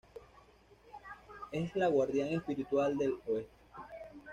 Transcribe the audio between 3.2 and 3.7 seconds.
Oeste.